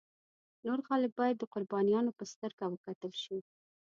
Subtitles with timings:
[0.65, 3.37] نور خلک باید د قربانیانو په سترګه وکتل شي.